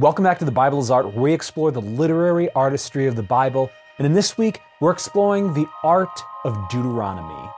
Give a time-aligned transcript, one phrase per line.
[0.00, 3.22] Welcome back to The Bible is Art, where we explore the literary artistry of the
[3.22, 3.70] Bible.
[3.98, 7.50] And in this week, we're exploring the art of Deuteronomy.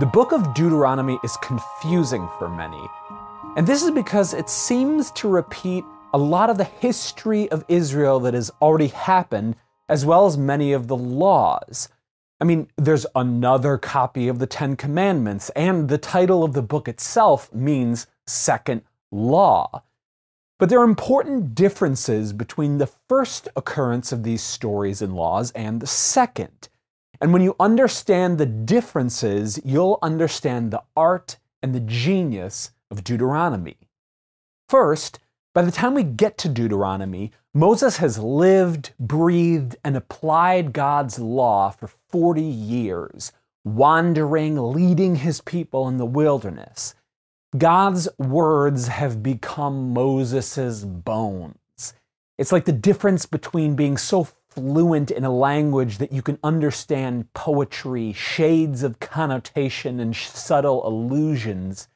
[0.00, 2.80] The book of Deuteronomy is confusing for many.
[3.58, 5.84] And this is because it seems to repeat
[6.14, 9.54] a lot of the history of Israel that has already happened,
[9.90, 11.90] as well as many of the laws.
[12.40, 16.88] I mean, there's another copy of the Ten Commandments, and the title of the book
[16.88, 18.80] itself means second
[19.10, 19.82] law.
[20.58, 25.80] But there are important differences between the first occurrence of these stories and laws and
[25.80, 26.68] the second.
[27.20, 33.76] And when you understand the differences, you'll understand the art and the genius of Deuteronomy.
[34.68, 35.18] First,
[35.54, 41.70] by the time we get to Deuteronomy, Moses has lived, breathed, and applied God's law
[41.70, 43.32] for 40 years,
[43.64, 46.94] wandering, leading his people in the wilderness.
[47.58, 51.94] God's words have become Moses' bones.
[52.38, 57.32] It's like the difference between being so fluent in a language that you can understand
[57.34, 61.88] poetry, shades of connotation, and subtle allusions,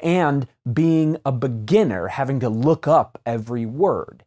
[0.00, 4.24] and being a beginner, having to look up every word.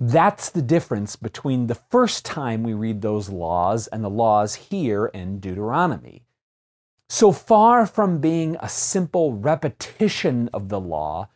[0.00, 5.06] That's the difference between the first time we read those laws and the laws here
[5.06, 6.27] in Deuteronomy.
[7.10, 11.28] So far from being a simple repetition of the law,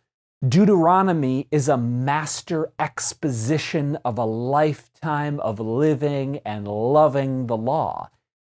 [0.46, 8.10] Deuteronomy is a master exposition of a lifetime of living and loving the law.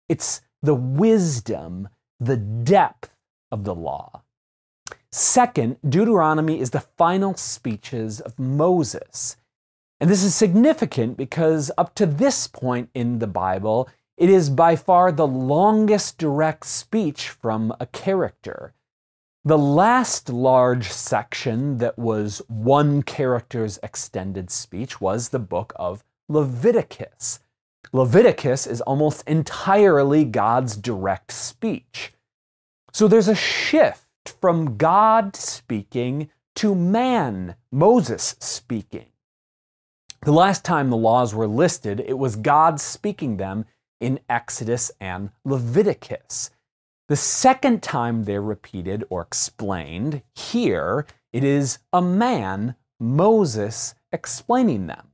[0.08, 3.14] It's the wisdom, the depth
[3.52, 4.22] of the law.
[5.12, 9.36] Second, Deuteronomy is the final speeches of Moses.
[10.00, 14.76] And this is significant because up to this point in the Bible, it is by
[14.76, 18.74] far the longest direct speech from a character.
[19.44, 27.40] The last large section that was one character's extended speech was the book of Leviticus.
[27.92, 32.12] Leviticus is almost entirely God's direct speech.
[32.92, 34.06] So there's a shift
[34.40, 39.06] from God speaking to man, Moses speaking.
[40.22, 43.66] The last time the laws were listed, it was God speaking them
[44.00, 46.50] in Exodus and Leviticus.
[47.08, 55.08] The second time they're repeated or explained, here it is a man, Moses, explaining them.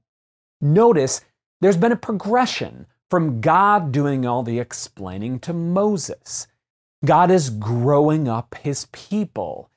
[0.61, 1.23] Notice
[1.61, 6.47] there's been a progression from God doing all the explaining to Moses.
[7.05, 9.71] God is growing up his people.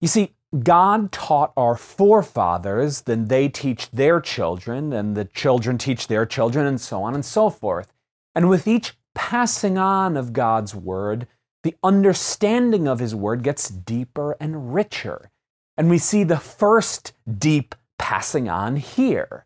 [0.00, 6.06] You see, God taught our forefathers, then they teach their children, and the children teach
[6.06, 7.92] their children, and so on and so forth.
[8.38, 11.26] And with each passing on of God's word,
[11.64, 15.32] the understanding of his word gets deeper and richer.
[15.76, 19.44] And we see the first deep passing on here.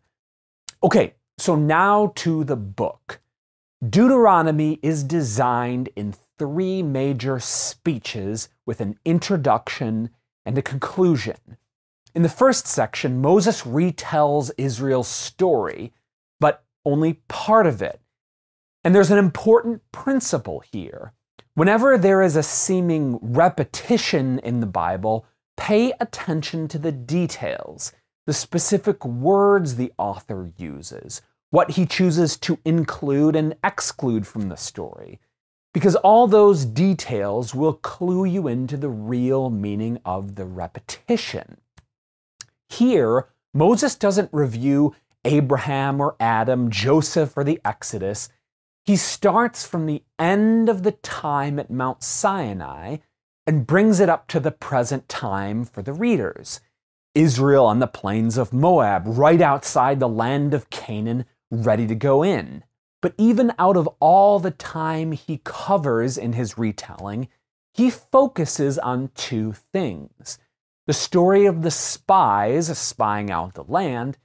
[0.83, 3.19] Okay, so now to the book.
[3.83, 10.11] Deuteronomy is designed in three major speeches with an introduction
[10.45, 11.57] and a conclusion.
[12.13, 15.93] In the first section, Moses retells Israel's story,
[16.39, 17.99] but only part of it.
[18.83, 21.13] And there's an important principle here.
[21.55, 27.93] Whenever there is a seeming repetition in the Bible, pay attention to the details,
[28.25, 31.21] the specific words the author uses,
[31.51, 35.19] what he chooses to include and exclude from the story,
[35.73, 41.57] because all those details will clue you into the real meaning of the repetition.
[42.69, 44.95] Here, Moses doesn't review
[45.25, 48.29] Abraham or Adam, Joseph or the Exodus.
[48.85, 52.97] He starts from the end of the time at Mount Sinai
[53.47, 56.59] and brings it up to the present time for the readers.
[57.15, 62.23] Israel on the plains of Moab, right outside the land of Canaan, ready to go
[62.23, 62.63] in.
[63.01, 67.29] But even out of all the time he covers in his retelling,
[67.73, 70.39] he focuses on two things
[70.87, 74.17] the story of the spies spying out the land,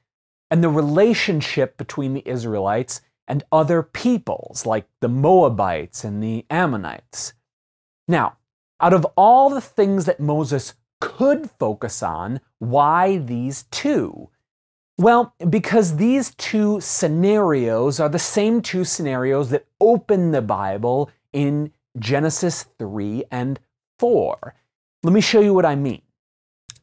[0.50, 7.34] and the relationship between the Israelites and other peoples like the Moabites and the Ammonites.
[8.08, 8.38] Now,
[8.80, 14.30] out of all the things that Moses could focus on, why these two?
[14.96, 21.70] Well, because these two scenarios are the same two scenarios that open the Bible in
[21.98, 23.60] Genesis 3 and
[23.98, 24.54] 4.
[25.04, 26.02] Let me show you what I mean.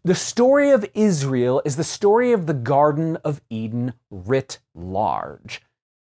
[0.06, 5.62] The story of Israel is the story of the Garden of Eden writ large.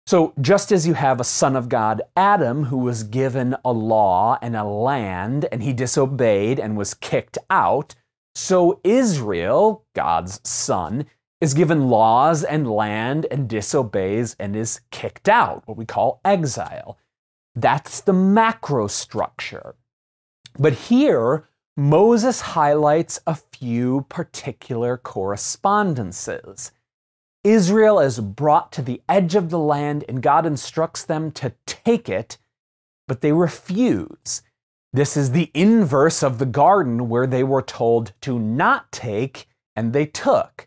[0.07, 4.39] So, just as you have a son of God, Adam, who was given a law
[4.41, 7.97] and a land, and he disobeyed and was kicked out,
[8.35, 11.07] So Israel, God's son,
[11.41, 16.99] is given laws and land and disobeys and is kicked out, what we call exile.
[17.57, 19.75] That's the macro structure.
[20.57, 26.71] But here, Moses highlights a few particular correspondences.
[27.47, 32.09] Israel is brought to the edge of the land, and God instructs them to take
[32.09, 32.39] it,
[33.07, 34.43] but they refuse.
[34.93, 39.47] This is the inverse of the garden where they were told to not take,
[39.77, 40.67] and they took.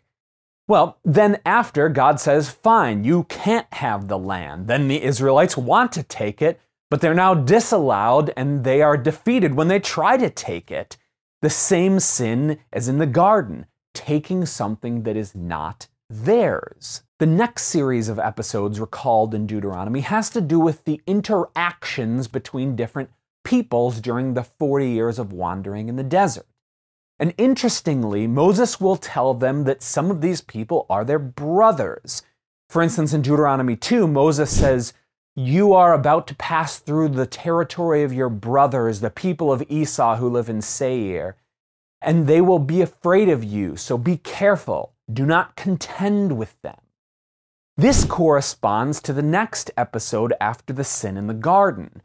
[0.68, 4.66] Well, then after, God says, Fine, you can't have the land.
[4.66, 9.54] Then the Israelites want to take it, but they're now disallowed and they are defeated
[9.54, 10.96] when they try to take it.
[11.42, 17.02] The same sin as in the garden, taking something that is not theirs.
[17.20, 22.76] The next series of episodes recalled in Deuteronomy has to do with the interactions between
[22.76, 23.10] different
[23.44, 26.46] peoples during the 40 years of wandering in the desert.
[27.18, 32.22] And interestingly, Moses will tell them that some of these people are their brothers.
[32.68, 34.94] For instance, in Deuteronomy 2, Moses says,
[35.36, 40.16] You are about to pass through the territory of your brothers, the people of Esau
[40.16, 41.36] who live in Seir,
[42.00, 44.94] and they will be afraid of you, so be careful.
[45.10, 46.78] Do not contend with them.
[47.76, 52.02] This corresponds to the next episode after the sin in the garden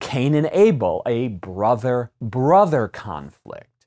[0.00, 3.86] Cain and Abel, a brother brother conflict.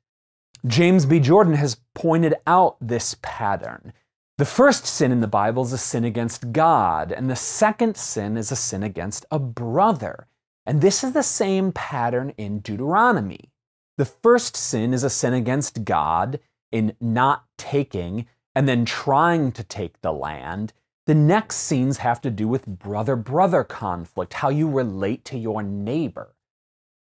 [0.66, 1.20] James B.
[1.20, 3.94] Jordan has pointed out this pattern.
[4.38, 8.36] The first sin in the Bible is a sin against God, and the second sin
[8.36, 10.28] is a sin against a brother.
[10.66, 13.52] And this is the same pattern in Deuteronomy.
[13.98, 16.40] The first sin is a sin against God
[16.72, 20.74] in not taking and then trying to take the land.
[21.06, 25.62] The next scenes have to do with brother brother conflict, how you relate to your
[25.62, 26.34] neighbor.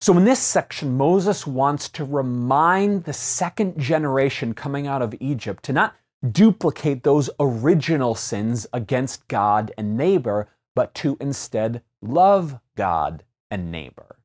[0.01, 5.63] So, in this section, Moses wants to remind the second generation coming out of Egypt
[5.63, 5.95] to not
[6.29, 14.17] duplicate those original sins against God and neighbor, but to instead love God and neighbor.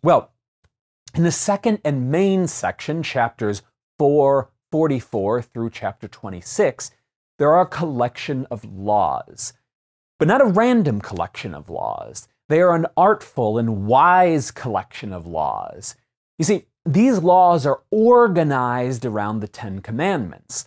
[0.00, 0.30] Well,
[1.12, 3.62] in the second and main section, chapters
[3.98, 6.90] 4, 44 through chapter 26,
[7.38, 9.52] there are a collection of laws,
[10.18, 12.28] but not a random collection of laws.
[12.48, 15.96] They are an artful and wise collection of laws.
[16.38, 20.66] You see, these laws are organized around the Ten Commandments.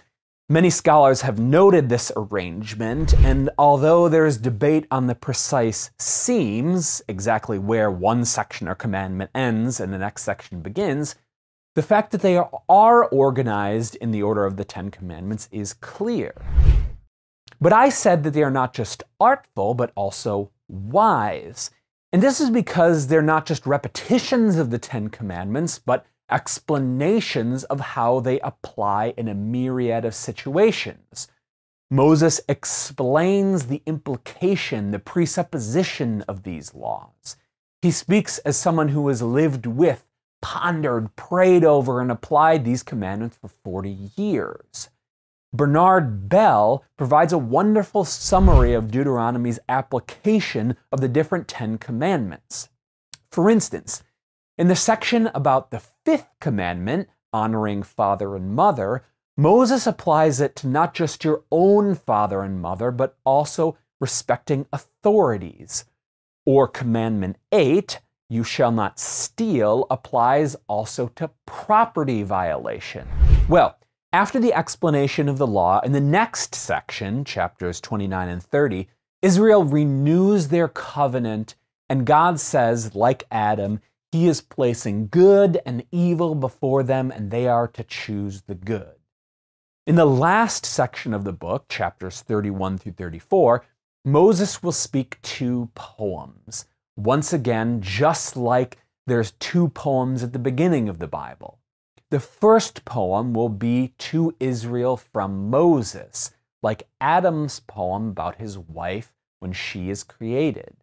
[0.52, 7.04] Many scholars have noted this arrangement, and although there is debate on the precise seams,
[7.08, 11.16] exactly where one section or commandment ends and the next section begins,
[11.80, 16.34] the fact that they are organized in the order of the Ten Commandments is clear.
[17.62, 21.72] But I said that they are not just artful, but also wise.
[22.12, 27.80] And this is because they're not just repetitions of the Ten Commandments, but explanations of
[27.80, 31.30] how they apply in a myriad of situations.
[31.90, 37.38] Moses explains the implication, the presupposition of these laws.
[37.82, 40.04] He speaks as someone who has lived with,
[40.42, 44.90] pondered, prayed over, and applied these commandments for 40 years.
[45.52, 52.70] Bernard Bell provides a wonderful summary of Deuteronomy's application of the different Ten Commandments.
[53.32, 54.04] For instance,
[54.58, 59.04] in the section about the fifth commandment, honoring father and mother,
[59.38, 65.86] Moses applies it to not just your own father and mother, but also respecting authorities.
[66.46, 68.00] Or Commandment 8,
[68.30, 73.08] you shall not steal, applies also to property violation.
[73.48, 73.78] Well,
[74.14, 78.88] after the explanation of the law, in the next section, chapters 29 and 30,
[79.22, 81.56] Israel renews their covenant,
[81.90, 83.82] and God says, like Adam,
[84.12, 88.96] he is placing good and evil before them, and they are to choose the good.
[89.86, 93.66] In the last section of the book, chapters 31 through 34,
[94.06, 96.66] Moses will speak two poems.
[97.00, 98.78] Once again, just like
[99.08, 101.58] there's two poems at the beginning of the Bible.
[102.12, 109.14] The first poem will be to Israel from Moses, like Adam's poem about his wife
[109.40, 110.76] when she is created.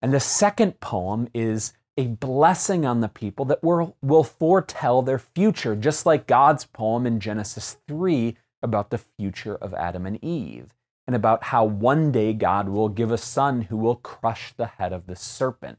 [0.00, 5.18] And the second poem is a blessing on the people that will, will foretell their
[5.18, 10.72] future, just like God's poem in Genesis 3 about the future of Adam and Eve,
[11.08, 14.92] and about how one day God will give a son who will crush the head
[14.92, 15.78] of the serpent.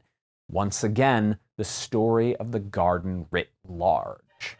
[0.50, 4.56] Once again, the story of the garden writ large.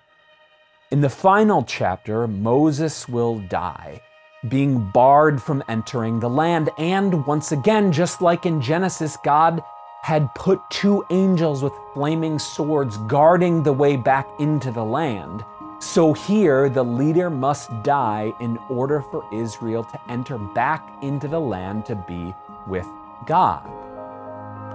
[0.93, 4.01] In the final chapter, Moses will die,
[4.49, 6.71] being barred from entering the land.
[6.79, 9.61] And once again, just like in Genesis, God
[10.03, 15.45] had put two angels with flaming swords guarding the way back into the land.
[15.81, 21.41] So here, the leader must die in order for Israel to enter back into the
[21.41, 22.35] land to be
[22.67, 22.87] with
[23.25, 23.67] God.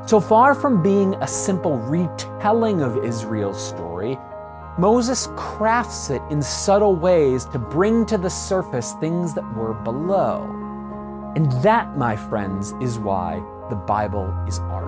[0.10, 4.18] So far from being a simple retelling of Israel's story,
[4.80, 10.44] Moses crafts it in subtle ways to bring to the surface things that were below.
[11.36, 14.85] And that, my friends, is why the Bible is art.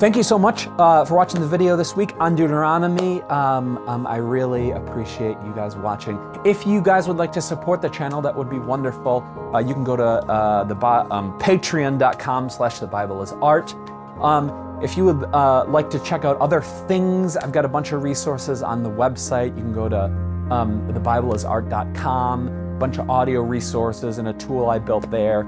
[0.00, 3.20] Thank you so much uh, for watching the video this week on Deuteronomy.
[3.24, 6.18] Um, um, I really appreciate you guys watching.
[6.42, 9.22] If you guys would like to support the channel, that would be wonderful.
[9.54, 10.74] Uh, you can go to uh, the
[11.14, 13.74] um, patreon.com slash the Bible is art.
[14.22, 17.92] Um, if you would uh, like to check out other things, I've got a bunch
[17.92, 19.54] of resources on the website.
[19.54, 20.04] You can go to
[20.50, 25.40] um, thebibleisart.com, a bunch of audio resources and a tool I built there.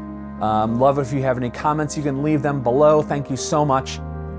[0.43, 3.01] Um, love if you have any comments, you can leave them below.
[3.01, 3.99] Thank you so much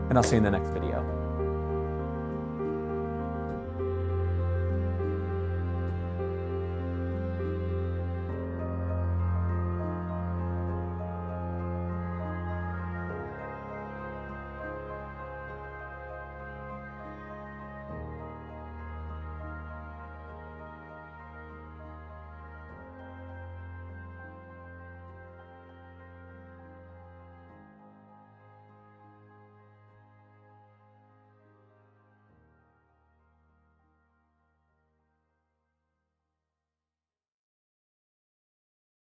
[0.09, 1.02] and I'll see you in the next video.